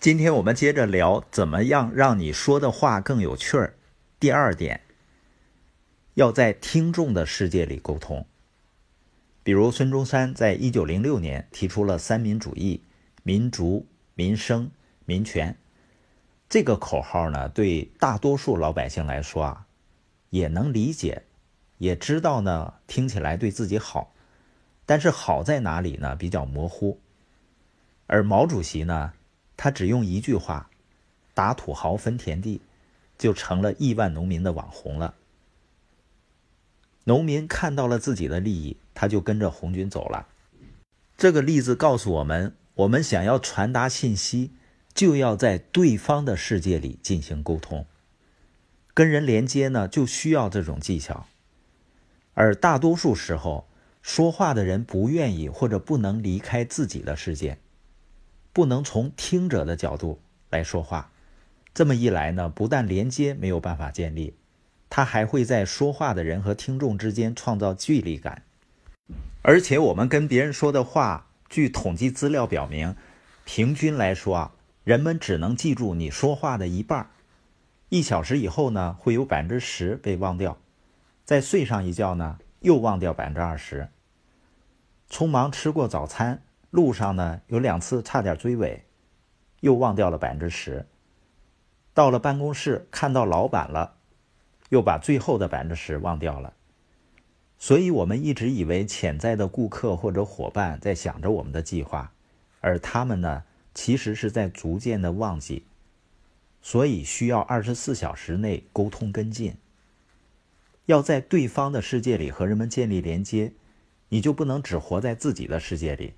[0.00, 3.74] 今天我们接着聊怎么样让你说的话更有趣儿。
[4.18, 4.80] 第二点，
[6.14, 8.26] 要在听众的世界里沟通。
[9.42, 12.82] 比如孙中山在一九零六年提出了三民主义：
[13.24, 14.70] 民族、民生、
[15.04, 15.54] 民权。
[16.48, 19.66] 这个口号呢，对大多数老百姓来说啊，
[20.30, 21.24] 也能理解，
[21.76, 24.14] 也知道呢，听起来对自己好。
[24.86, 26.16] 但是好在哪里呢？
[26.16, 26.98] 比较模糊。
[28.06, 29.12] 而毛主席呢？
[29.62, 30.70] 他只用一句话，
[31.34, 32.62] 打土豪分田地，
[33.18, 35.16] 就成了亿万农民的网红了。
[37.04, 40.28] 农民看到了自己的利益，他就跟着红军走了。
[41.18, 44.52] 这个例子告诉我们：我们想要传达信息，
[44.94, 47.84] 就要在对方的世界里进行沟通。
[48.94, 51.26] 跟人连接呢，就需要这种技巧。
[52.32, 53.68] 而大多数时候，
[54.00, 57.58] 说话的人不愿意或者不能离开自己的世界。
[58.52, 61.12] 不能从听者的角度来说话，
[61.72, 64.34] 这么一来呢，不但连接没有办法建立，
[64.88, 68.42] 他还会在说话的人和听众之间创造距离感。
[69.42, 72.96] 而且我们跟别人说的话，据统计资料表明，
[73.44, 77.10] 平均来说啊，人们只能记住你说话的一半
[77.88, 80.58] 一小时以后呢，会有百分之十被忘掉，
[81.24, 83.88] 再睡上一觉呢，又忘掉百分之二十。
[85.08, 86.42] 匆忙吃过早餐。
[86.70, 88.84] 路上呢，有两次差点追尾，
[89.60, 90.86] 又忘掉了百分之十。
[91.92, 93.94] 到了办公室，看到老板了，
[94.68, 96.52] 又把最后的百分之十忘掉了。
[97.58, 102.12] 所以，我们一直以为潜在的顾客或者伙伴在想着我们的计划，
[102.60, 103.42] 而他们呢，
[103.74, 105.64] 其实是在逐渐的忘记。
[106.62, 109.56] 所以，需要二十四小时内沟通跟进。
[110.86, 113.52] 要在对方的世界里和人们建立连接，
[114.08, 116.14] 你就不能只活在自己的世界里。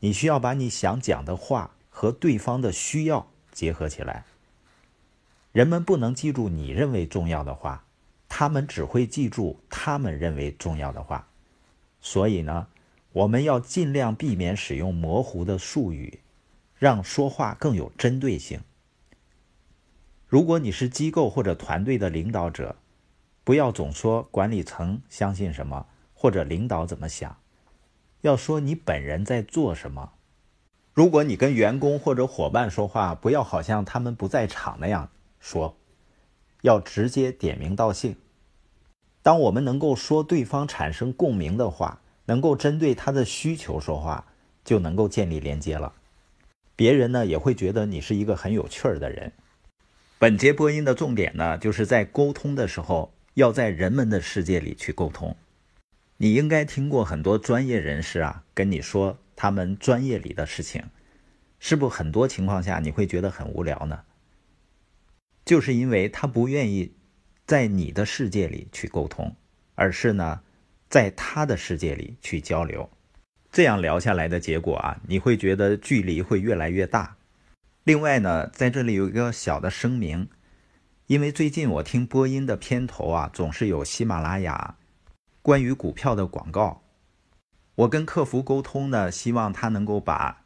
[0.00, 4.24] 你需要把你想讲的话和对方的需要结合起来。
[5.52, 7.84] 人们不能记住你认为重要的话，
[8.28, 11.28] 他们只会记住他们认为重要的话。
[12.00, 12.66] 所以呢，
[13.12, 16.20] 我们要尽量避免使用模糊的术语，
[16.78, 18.60] 让说话更有针对性。
[20.28, 22.76] 如果你是机构或者团队的领导者，
[23.42, 27.38] 不要总说管理层相信什么或者领导怎么想。
[28.22, 30.12] 要说你本人在做什么。
[30.92, 35.76] 如果你跟员工或者伙伴说话，不要好像他们不在场那样说，
[36.62, 38.16] 要直接点名道姓。
[39.22, 44.26] 当我们能够说对方产生共鸣的话，能够针对他的需求说话，
[44.64, 45.92] 就能够建立连接了。
[46.74, 49.32] 别人呢也会觉得你是一个很有趣儿的人。
[50.18, 55.36] 本节播音的重点呢，就是在沟通的时候，要在人们的世界里去沟通。
[56.18, 60.84] 你应该听过很多专业人士啊跟你说他们专业里的事情，
[61.58, 64.00] 是不很多情况下你会觉得很无聊呢？
[65.44, 66.94] 就是因为他不愿意
[67.46, 69.36] 在你的世界里去沟通，
[69.74, 70.40] 而是呢
[70.88, 72.90] 在他的世界里去交流，
[73.52, 77.16] 这样聊下来的结果啊，你会觉得距离会越来越大。
[77.84, 80.28] 另外呢，在这里有一个小的声明，
[81.06, 84.76] 因为最近我听播音的片头啊，总是有喜马拉雅。
[85.46, 86.82] 关于股票的广告，
[87.76, 90.42] 我跟客服沟通呢，希望他能够把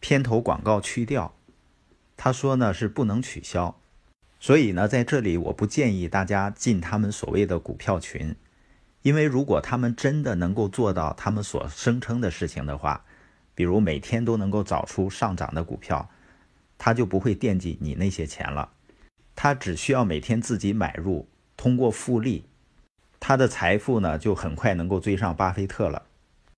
[0.00, 1.34] 片头广告去掉。
[2.16, 3.78] 他说呢是不能取消，
[4.38, 8.34] 所以呢在这里我不建议大家进他们所谓的股票群，
[9.02, 13.04] 因为如果他们真的能够做到他们所声称的事情的话，
[13.54, 16.08] 比如每天都能够找出上涨的股票，
[16.78, 18.72] 他就不会惦记你那些钱了，
[19.36, 21.28] 他只需要每天自己买入，
[21.58, 22.46] 通过复利。
[23.20, 26.09] 他的财富呢，就很快能够追上巴菲特了。